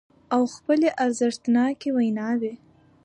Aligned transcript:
او 0.33 0.41
خپلې 0.55 0.89
ارزښتناکې 1.03 1.89
ويناوې 1.97 2.53